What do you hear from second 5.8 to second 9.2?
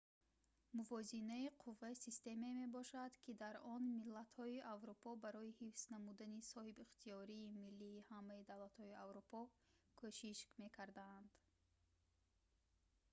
намудани соҳибихтиёрии миллии ҳамаи давлатҳои